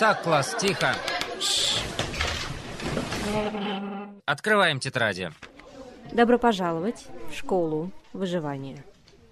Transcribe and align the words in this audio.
Так, 0.00 0.22
класс, 0.22 0.56
тихо. 0.58 0.94
Открываем 4.24 4.80
тетради. 4.80 5.30
Добро 6.10 6.38
пожаловать 6.38 7.04
в 7.30 7.34
школу 7.34 7.92
выживания. 8.14 8.82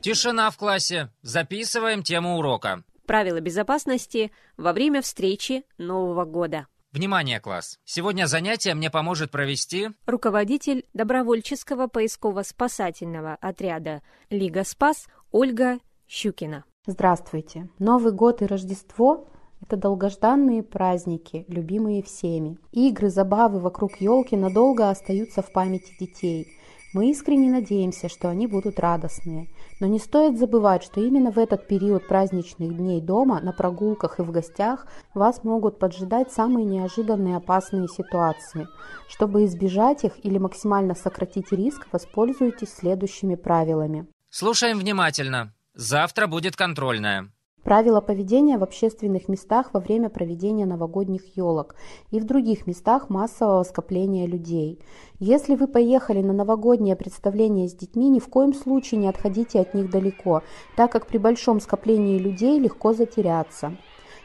Тишина 0.03 0.51
в 0.51 0.59
классе. 0.59 1.09
Записываем 1.23 2.03
тему 2.03 2.37
урока. 2.37 2.85
Правила 3.07 3.41
безопасности 3.41 4.31
во 4.59 4.75
время 4.75 5.01
встречи 5.01 5.65
Нового 5.79 6.27
года. 6.27 6.67
Внимание, 6.93 7.41
класс! 7.41 7.79
Сегодня 7.85 8.27
занятие 8.27 8.75
мне 8.75 8.91
поможет 8.91 9.31
провести... 9.31 9.89
Руководитель 10.05 10.85
добровольческого 10.93 11.87
поисково-спасательного 11.87 13.39
отряда 13.41 14.03
«Лига 14.29 14.65
Спас» 14.65 15.07
Ольга 15.31 15.79
Щукина. 16.07 16.65
Здравствуйте! 16.85 17.71
Новый 17.79 18.13
год 18.13 18.43
и 18.43 18.47
Рождество– 18.47 19.31
это 19.61 19.77
долгожданные 19.77 20.63
праздники, 20.63 21.45
любимые 21.49 22.03
всеми. 22.03 22.59
Игры, 22.73 23.11
забавы 23.11 23.61
вокруг 23.61 24.01
елки 24.01 24.37
надолго 24.37 24.91
остаются 24.91 25.43
в 25.43 25.53
памяти 25.53 25.93
детей– 25.99 26.49
мы 26.95 27.11
искренне 27.11 27.51
надеемся, 27.51 28.09
что 28.09 28.31
они 28.31 28.47
будут 28.47 28.81
радостные. 28.81 29.49
Но 29.79 29.87
не 29.87 29.99
стоит 29.99 30.39
забывать, 30.39 30.83
что 30.83 31.03
именно 31.03 31.31
в 31.31 31.39
этот 31.39 31.69
период 31.69 32.09
праздничных 32.09 32.75
дней 32.75 33.03
дома, 33.03 33.41
на 33.41 33.53
прогулках 33.53 34.19
и 34.19 34.23
в 34.23 34.31
гостях 34.31 34.87
вас 35.13 35.45
могут 35.45 35.79
поджидать 35.79 36.33
самые 36.33 36.65
неожиданные 36.65 37.37
опасные 37.37 37.89
ситуации. 37.89 38.69
Чтобы 39.07 39.45
избежать 39.45 40.05
их 40.05 40.25
или 40.25 40.39
максимально 40.39 40.95
сократить 40.95 41.53
риск, 41.53 41.87
воспользуйтесь 41.93 42.73
следующими 42.73 43.35
правилами. 43.35 44.07
Слушаем 44.31 44.79
внимательно. 44.79 45.55
Завтра 45.75 46.27
будет 46.27 46.57
контрольная. 46.57 47.31
Правила 47.65 48.01
поведения 48.01 48.57
в 48.57 48.63
общественных 48.63 49.29
местах 49.29 49.71
во 49.73 49.81
время 49.81 50.09
проведения 50.09 50.65
новогодних 50.65 51.37
елок 51.37 51.75
и 52.11 52.21
в 52.21 52.25
других 52.25 52.67
местах 52.67 53.11
массового 53.11 53.63
скопления 53.63 54.27
людей. 54.27 54.79
Если 55.19 55.55
вы 55.55 55.67
поехали 55.67 56.23
на 56.23 56.33
новогоднее 56.33 56.97
представление 56.97 57.69
с 57.69 57.75
детьми, 57.75 58.09
ни 58.09 58.21
в 58.21 58.29
коем 58.29 58.55
случае 58.55 59.01
не 59.01 59.09
отходите 59.09 59.61
от 59.61 59.75
них 59.75 59.91
далеко, 59.91 60.43
так 60.77 60.93
как 60.93 61.07
при 61.07 61.19
большом 61.19 61.61
скоплении 61.61 62.19
людей 62.19 62.59
легко 62.59 62.93
затеряться. 62.93 63.77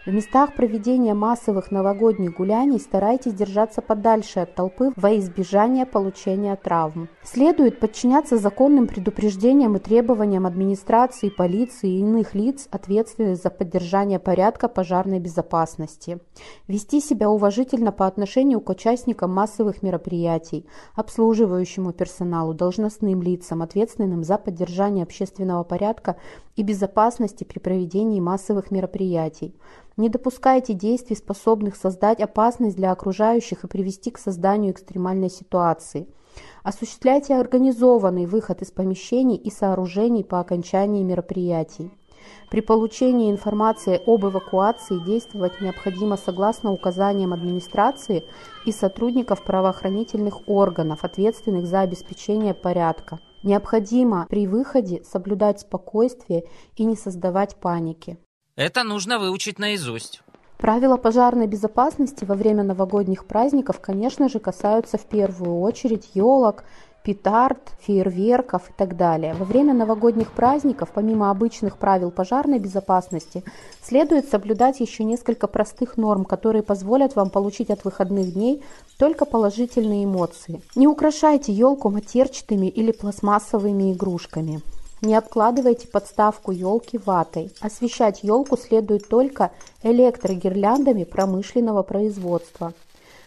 В 0.06 0.12
местах 0.12 0.54
проведения 0.54 1.14
массовых 1.14 1.72
новогодних 1.72 2.36
гуляний 2.36 2.78
старайтесь 2.78 3.34
держаться 3.34 3.82
подальше 3.82 4.42
от 4.42 4.54
толпы 4.54 4.92
во 4.98 5.16
избежание 5.18 5.86
получения 5.86 6.58
травм. 6.58 7.08
Следует 7.24 7.80
подчиняться 7.80 8.38
законным 8.38 8.88
предупреждениям 8.88 9.78
и 9.78 9.80
требованиям 9.80 10.46
администрации, 10.46 11.30
полиции 11.30 11.90
и 11.90 12.00
иных 12.00 12.36
лиц, 12.36 12.68
ответственных 12.70 13.38
за 13.38 13.50
поддержание 13.50 14.20
порядка 14.20 14.68
пожарной 14.68 15.22
безопасности. 15.22 16.20
Вести 16.68 17.00
себя 17.00 17.30
уважительно 17.30 17.94
по 17.94 18.06
отношению 18.06 18.60
к 18.60 18.70
участникам 18.70 19.34
массовых 19.34 19.84
мероприятий, 19.84 20.66
обслуживающему 20.96 21.94
персоналу, 21.94 22.54
должностным 22.54 23.22
лицам, 23.22 23.62
ответственным 23.62 24.26
за 24.26 24.38
поддержание 24.38 25.04
общественного 25.04 25.64
порядка 25.64 26.18
и 26.58 26.64
безопасности 26.64 27.46
при 27.46 27.60
проведении 27.60 28.20
массовых 28.20 28.70
мероприятий. 28.70 29.56
Не 29.96 30.10
допускайте 30.10 30.74
действий, 30.74 31.16
способных 31.16 31.76
создать 31.76 32.20
опасность 32.20 32.76
для 32.76 32.92
окружающих 32.92 33.64
и 33.64 33.68
привести 33.68 34.10
к 34.10 34.18
созданию 34.18 34.72
экстремальной 34.72 35.30
ситуации. 35.30 36.08
Осуществляйте 36.64 37.36
организованный 37.36 38.26
выход 38.26 38.64
из 38.64 38.72
помещений 38.72 39.36
и 39.36 39.52
сооружений 39.52 40.24
по 40.24 40.40
окончании 40.40 41.04
мероприятий. 41.04 41.92
При 42.50 42.62
получении 42.62 43.32
информации 43.32 44.02
об 44.08 44.26
эвакуации 44.26 45.04
действовать 45.06 45.62
необходимо 45.62 46.18
согласно 46.18 46.72
указаниям 46.72 47.34
администрации 47.34 48.24
и 48.66 48.72
сотрудников 48.72 49.44
правоохранительных 49.44 50.48
органов, 50.48 51.04
ответственных 51.04 51.68
за 51.68 51.82
обеспечение 51.82 52.54
порядка. 52.54 53.20
Необходимо 53.44 54.26
при 54.30 54.48
выходе 54.48 55.04
соблюдать 55.04 55.60
спокойствие 55.60 56.46
и 56.76 56.86
не 56.86 56.96
создавать 56.96 57.58
паники. 57.58 58.18
Это 58.56 58.84
нужно 58.84 59.18
выучить 59.18 59.58
наизусть. 59.58 60.22
Правила 60.60 60.96
пожарной 60.96 61.48
безопасности 61.48 62.24
во 62.24 62.36
время 62.36 62.64
новогодних 62.64 63.26
праздников, 63.26 63.80
конечно 63.80 64.30
же, 64.30 64.40
касаются 64.40 64.98
в 64.98 65.06
первую 65.06 65.60
очередь 65.60 66.12
елок, 66.14 66.64
петард, 67.04 67.74
фейерверков 67.82 68.70
и 68.70 68.74
так 68.78 68.96
далее. 68.96 69.34
Во 69.34 69.44
время 69.44 69.74
новогодних 69.74 70.32
праздников, 70.32 70.92
помимо 70.94 71.32
обычных 71.32 71.78
правил 71.78 72.12
пожарной 72.12 72.60
безопасности, 72.60 73.44
следует 73.82 74.30
соблюдать 74.30 74.80
еще 74.80 75.04
несколько 75.04 75.48
простых 75.48 75.98
норм, 75.98 76.24
которые 76.24 76.62
позволят 76.62 77.16
вам 77.16 77.32
получить 77.32 77.72
от 77.72 77.84
выходных 77.84 78.34
дней 78.34 78.64
только 79.00 79.26
положительные 79.26 80.06
эмоции. 80.06 80.62
Не 80.76 80.88
украшайте 80.88 81.52
елку 81.52 81.90
матерчатыми 81.90 82.68
или 82.68 82.92
пластмассовыми 82.92 83.94
игрушками. 83.94 84.62
Не 85.04 85.16
обкладывайте 85.16 85.86
подставку 85.86 86.54
елки 86.54 86.98
ватой. 86.98 87.52
Освещать 87.60 88.24
елку 88.24 88.56
следует 88.56 89.10
только 89.10 89.52
электрогирляндами 89.84 91.04
промышленного 91.04 91.84
производства. 91.84 92.72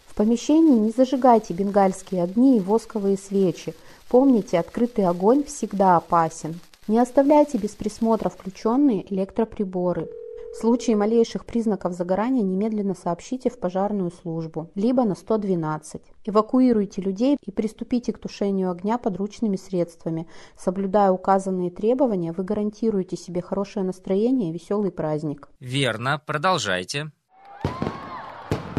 В 0.07 0.15
помещении 0.15 0.79
не 0.79 0.89
зажигайте 0.89 1.53
бенгальские 1.53 2.23
огни 2.23 2.57
и 2.57 2.61
восковые 2.61 3.15
свечи. 3.15 3.75
Помните, 4.09 4.57
открытый 4.57 5.05
огонь 5.05 5.43
всегда 5.43 5.97
опасен. 5.97 6.59
Не 6.87 6.97
оставляйте 6.97 7.59
без 7.59 7.75
присмотра 7.75 8.29
включенные 8.29 9.05
электроприборы. 9.13 10.09
В 10.57 10.59
случае 10.59 10.95
малейших 10.95 11.45
признаков 11.45 11.93
загорания 11.93 12.41
немедленно 12.41 12.95
сообщите 12.95 13.47
в 13.47 13.59
пожарную 13.59 14.09
службу, 14.09 14.71
либо 14.73 15.03
на 15.03 15.13
112. 15.13 16.01
Эвакуируйте 16.25 16.99
людей 16.99 17.37
и 17.45 17.51
приступите 17.51 18.11
к 18.11 18.17
тушению 18.17 18.71
огня 18.71 18.97
подручными 18.97 19.55
средствами. 19.55 20.27
Соблюдая 20.57 21.11
указанные 21.11 21.69
требования, 21.69 22.31
вы 22.31 22.43
гарантируете 22.43 23.15
себе 23.15 23.43
хорошее 23.43 23.85
настроение 23.85 24.49
и 24.49 24.53
веселый 24.53 24.89
праздник. 24.89 25.47
Верно, 25.59 26.19
продолжайте. 26.25 27.11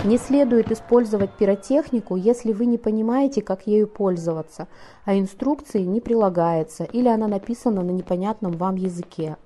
Не 0.05 0.19
следует 0.19 0.72
использовать 0.72 1.31
пиротехнику, 1.37 2.16
если 2.16 2.53
вы 2.53 2.66
не 2.66 2.78
понимаете, 2.78 3.41
как 3.41 3.69
ею 3.69 3.87
пользоваться, 3.87 4.66
а 5.05 5.16
инструкции 5.16 5.83
не 5.83 6.00
прилагается 6.00 6.83
или 6.83 7.06
она 7.06 7.28
написана 7.28 7.83
на 7.83 7.93
непонятном 7.93 8.55
вам 8.55 8.75
языке. 8.75 9.37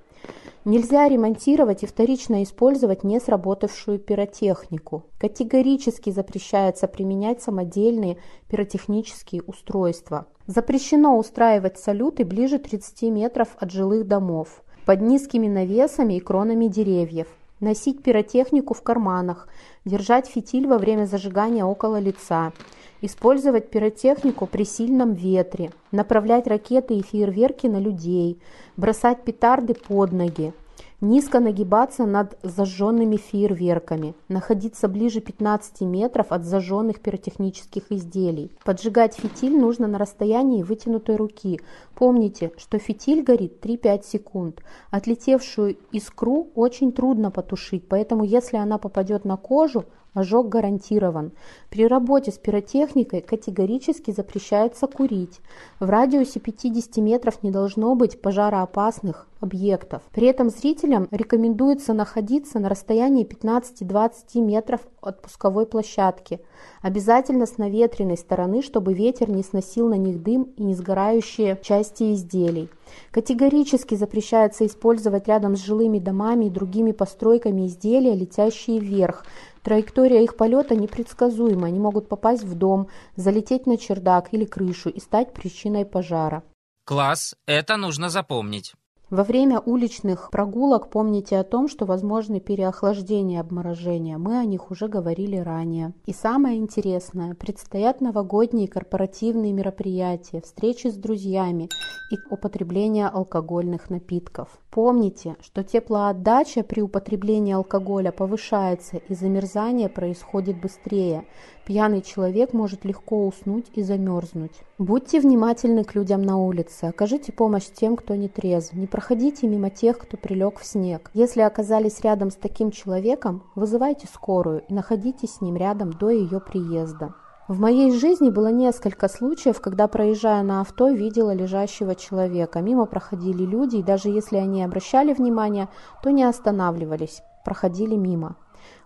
Нельзя 0.64 1.08
ремонтировать 1.08 1.82
и 1.82 1.86
вторично 1.86 2.44
использовать 2.44 3.02
не 3.02 3.18
сработавшую 3.18 3.98
пиротехнику. 3.98 5.06
Категорически 5.18 6.10
запрещается 6.10 6.86
применять 6.86 7.42
самодельные 7.42 8.18
пиротехнические 8.48 9.42
устройства. 9.42 10.26
Запрещено 10.46 11.18
устраивать 11.18 11.78
салюты 11.78 12.24
ближе 12.24 12.60
30 12.60 13.02
метров 13.10 13.48
от 13.58 13.72
жилых 13.72 14.06
домов, 14.06 14.62
под 14.86 15.00
низкими 15.00 15.48
навесами 15.48 16.14
и 16.14 16.20
кронами 16.20 16.66
деревьев. 16.66 17.26
Носить 17.62 18.02
пиротехнику 18.02 18.74
в 18.74 18.82
карманах, 18.82 19.48
держать 19.86 20.26
фитиль 20.26 20.66
во 20.66 20.76
время 20.76 21.06
зажигания 21.06 21.64
около 21.64 21.98
лица– 21.98 22.52
использовать 23.02 23.68
пиротехнику 23.68 24.46
при 24.46 24.64
сильном 24.64 25.12
ветре, 25.12 25.72
направлять 25.90 26.46
ракеты 26.46 26.94
и 26.94 27.02
фейерверки 27.02 27.66
на 27.66 27.78
людей, 27.78 28.38
бросать 28.76 29.24
петарды 29.24 29.74
под 29.74 30.12
ноги, 30.12 30.54
низко 31.02 31.40
нагибаться 31.40 32.06
над 32.06 32.38
зажженными 32.42 33.16
фейерверками, 33.16 34.14
находиться 34.28 34.88
ближе 34.88 35.20
15 35.20 35.82
метров 35.82 36.28
от 36.30 36.44
зажженных 36.44 37.00
пиротехнических 37.00 37.90
изделий. 37.90 38.50
Поджигать 38.64 39.14
фитиль 39.14 39.58
нужно 39.58 39.88
на 39.88 39.98
расстоянии 39.98 40.62
вытянутой 40.62 41.16
руки. 41.16 41.60
Помните, 41.94 42.52
что 42.56 42.78
фитиль 42.78 43.22
горит 43.22 43.62
3-5 43.64 44.04
секунд. 44.04 44.62
Отлетевшую 44.90 45.76
искру 45.90 46.48
очень 46.54 46.92
трудно 46.92 47.30
потушить, 47.30 47.86
поэтому 47.88 48.24
если 48.24 48.56
она 48.56 48.78
попадет 48.78 49.24
на 49.24 49.36
кожу, 49.36 49.84
Ожог 50.14 50.50
гарантирован. 50.50 51.32
При 51.70 51.86
работе 51.86 52.32
с 52.32 52.38
пиротехникой 52.38 53.22
категорически 53.22 54.10
запрещается 54.10 54.86
курить. 54.86 55.40
В 55.80 55.88
радиусе 55.88 56.38
50 56.38 56.98
метров 56.98 57.42
не 57.42 57.50
должно 57.50 57.94
быть 57.94 58.20
пожароопасных 58.20 59.26
объектов. 59.40 60.02
При 60.12 60.26
этом 60.28 60.50
зрителям 60.50 61.08
рекомендуется 61.10 61.94
находиться 61.94 62.58
на 62.58 62.68
расстоянии 62.68 63.26
15-20 63.26 64.40
метров 64.40 64.80
от 65.00 65.20
пусковой 65.20 65.66
площадки. 65.66 66.40
Обязательно 66.80 67.46
с 67.46 67.58
наветренной 67.58 68.16
стороны, 68.16 68.62
чтобы 68.62 68.94
ветер 68.94 69.30
не 69.30 69.42
сносил 69.42 69.88
на 69.88 69.96
них 69.96 70.22
дым 70.22 70.44
и 70.56 70.62
не 70.62 70.74
сгорающие 70.74 71.58
части 71.60 72.12
изделий. 72.12 72.68
Категорически 73.10 73.94
запрещается 73.94 74.66
использовать 74.66 75.26
рядом 75.26 75.56
с 75.56 75.64
жилыми 75.64 75.98
домами 75.98 76.46
и 76.46 76.50
другими 76.50 76.92
постройками 76.92 77.66
изделия, 77.66 78.14
летящие 78.14 78.78
вверх, 78.78 79.24
Траектория 79.62 80.24
их 80.24 80.36
полета 80.36 80.74
непредсказуема, 80.74 81.68
они 81.68 81.78
могут 81.78 82.08
попасть 82.08 82.42
в 82.42 82.54
дом, 82.56 82.88
залететь 83.16 83.66
на 83.66 83.78
чердак 83.78 84.32
или 84.32 84.44
крышу 84.44 84.90
и 84.90 85.00
стать 85.00 85.32
причиной 85.32 85.84
пожара. 85.84 86.42
Класс, 86.84 87.36
это 87.46 87.76
нужно 87.76 88.08
запомнить. 88.08 88.74
Во 89.12 89.24
время 89.24 89.60
уличных 89.60 90.30
прогулок 90.30 90.88
помните 90.88 91.36
о 91.36 91.44
том, 91.44 91.68
что 91.68 91.84
возможны 91.84 92.40
переохлаждение 92.40 93.36
и 93.36 93.40
обморожение. 93.42 94.16
Мы 94.16 94.38
о 94.38 94.46
них 94.46 94.70
уже 94.70 94.88
говорили 94.88 95.36
ранее. 95.36 95.92
И 96.06 96.14
самое 96.14 96.56
интересное, 96.56 97.34
предстоят 97.34 98.00
новогодние 98.00 98.68
корпоративные 98.68 99.52
мероприятия, 99.52 100.40
встречи 100.40 100.86
с 100.86 100.94
друзьями 100.94 101.68
и 102.10 102.16
употребление 102.30 103.06
алкогольных 103.06 103.90
напитков. 103.90 104.48
Помните, 104.70 105.36
что 105.42 105.62
теплоотдача 105.62 106.62
при 106.62 106.80
употреблении 106.80 107.52
алкоголя 107.52 108.12
повышается 108.12 108.96
и 108.96 109.14
замерзание 109.14 109.90
происходит 109.90 110.58
быстрее. 110.58 111.26
Пьяный 111.66 112.00
человек 112.00 112.54
может 112.54 112.86
легко 112.86 113.26
уснуть 113.26 113.66
и 113.74 113.82
замерзнуть. 113.82 114.62
Будьте 114.82 115.20
внимательны 115.20 115.84
к 115.84 115.94
людям 115.94 116.22
на 116.22 116.38
улице, 116.38 116.86
окажите 116.86 117.30
помощь 117.30 117.66
тем, 117.72 117.94
кто 117.94 118.16
не 118.16 118.26
трезв, 118.26 118.72
не 118.72 118.88
проходите 118.88 119.46
мимо 119.46 119.70
тех, 119.70 119.96
кто 119.96 120.16
прилег 120.16 120.58
в 120.58 120.66
снег. 120.66 121.08
Если 121.14 121.40
оказались 121.40 122.00
рядом 122.00 122.32
с 122.32 122.34
таким 122.34 122.72
человеком, 122.72 123.44
вызывайте 123.54 124.08
скорую 124.12 124.64
и 124.68 124.74
находитесь 124.74 125.34
с 125.34 125.40
ним 125.40 125.54
рядом 125.54 125.92
до 125.92 126.10
ее 126.10 126.40
приезда. 126.40 127.14
В 127.46 127.60
моей 127.60 127.92
жизни 127.92 128.28
было 128.28 128.48
несколько 128.48 129.06
случаев, 129.08 129.60
когда, 129.60 129.86
проезжая 129.86 130.42
на 130.42 130.60
авто, 130.62 130.88
видела 130.88 131.32
лежащего 131.32 131.94
человека. 131.94 132.60
Мимо 132.60 132.86
проходили 132.86 133.44
люди, 133.44 133.76
и 133.76 133.82
даже 133.84 134.08
если 134.08 134.36
они 134.36 134.64
обращали 134.64 135.14
внимание, 135.14 135.68
то 136.02 136.10
не 136.10 136.24
останавливались, 136.24 137.22
проходили 137.44 137.94
мимо. 137.94 138.34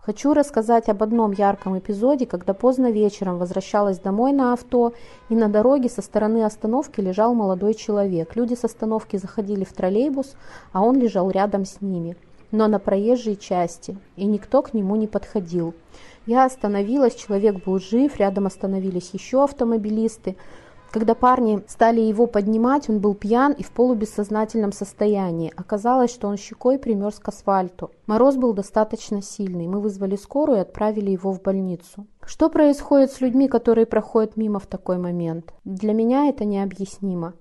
Хочу 0.07 0.35
рассказать 0.35 0.89
об 0.89 1.03
одном 1.03 1.33
ярком 1.33 1.77
эпизоде, 1.77 2.27
когда 2.27 2.55
поздно 2.55 2.93
вечером 2.93 3.39
возвращалась 3.39 3.99
домой 3.99 4.31
на 4.31 4.53
авто, 4.53 4.93
и 5.29 5.35
на 5.35 5.49
дороге 5.49 5.89
со 5.89 6.01
стороны 6.01 6.45
остановки 6.45 7.01
лежал 7.01 7.35
молодой 7.35 7.75
человек. 7.75 8.37
Люди 8.37 8.55
с 8.55 8.63
остановки 8.63 9.17
заходили 9.17 9.65
в 9.65 9.73
троллейбус, 9.73 10.37
а 10.73 10.85
он 10.85 10.97
лежал 10.97 11.29
рядом 11.33 11.65
с 11.65 11.81
ними, 11.81 12.17
но 12.53 12.69
на 12.69 12.79
проезжей 12.79 13.35
части, 13.35 13.99
и 14.15 14.27
никто 14.27 14.63
к 14.63 14.75
нему 14.75 14.95
не 14.95 15.09
подходил. 15.09 15.75
Я 16.25 16.45
остановилась, 16.45 17.17
человек 17.17 17.65
был 17.65 17.81
жив, 17.81 18.17
рядом 18.17 18.47
остановились 18.47 19.11
еще 19.13 19.43
автомобилисты. 19.43 20.37
Когда 20.97 21.15
парни 21.15 21.63
стали 21.69 22.01
его 22.01 22.27
поднимать, 22.27 22.89
он 22.89 23.01
был 23.01 23.13
пьян 23.15 23.53
и 23.53 23.63
в 23.63 23.71
полубессознательном 23.71 24.73
состоянии. 24.73 25.53
Оказалось, 25.55 26.11
что 26.11 26.27
он 26.27 26.39
щекой 26.39 26.79
примерз 26.79 27.19
к 27.19 27.29
асфальту. 27.29 27.91
Мороз 28.07 28.37
был 28.37 28.55
достаточно 28.55 29.21
сильный. 29.21 29.67
Мы 29.67 29.81
вызвали 29.81 30.17
скорую 30.17 30.57
и 30.57 30.63
отправили 30.63 31.11
его 31.11 31.33
в 31.35 31.43
больницу. 31.43 32.07
Что 32.25 32.49
происходит 32.49 33.13
с 33.13 33.21
людьми, 33.21 33.47
которые 33.47 33.85
проходят 33.85 34.39
мимо 34.39 34.59
в 34.59 34.67
такой 34.67 34.97
момент? 34.97 35.53
Для 35.67 35.93
меня 35.93 36.31
это 36.31 36.47
необъяснимо. 36.47 37.35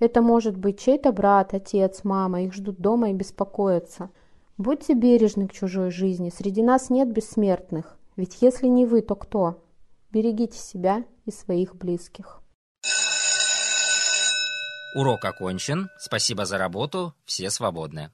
Это 0.00 0.22
может 0.22 0.56
быть 0.56 0.80
чей-то 0.80 1.12
брат, 1.12 1.52
отец, 1.52 2.04
мама. 2.04 2.40
Их 2.44 2.54
ждут 2.54 2.78
дома 2.78 3.10
и 3.10 3.12
беспокоятся. 3.12 4.08
Будьте 4.56 4.94
бережны 4.94 5.48
к 5.48 5.52
чужой 5.52 5.90
жизни. 5.90 6.32
Среди 6.34 6.62
нас 6.62 6.88
нет 6.88 7.12
бессмертных. 7.12 7.98
Ведь 8.16 8.38
если 8.40 8.68
не 8.68 8.86
вы, 8.86 9.02
то 9.02 9.16
кто? 9.16 9.58
Берегите 10.12 10.56
себя 10.56 11.04
и 11.26 11.30
своих 11.30 11.76
близких. 11.76 12.41
Урок 14.94 15.24
окончен. 15.24 15.88
Спасибо 15.98 16.44
за 16.44 16.58
работу. 16.58 17.14
Все 17.24 17.50
свободны. 17.50 18.10